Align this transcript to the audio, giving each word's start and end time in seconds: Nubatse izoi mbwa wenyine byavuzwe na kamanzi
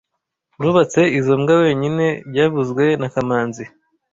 Nubatse 0.59 1.01
izoi 1.19 1.39
mbwa 1.41 1.55
wenyine 1.63 2.05
byavuzwe 2.29 2.83
na 2.99 3.07
kamanzi 3.13 3.63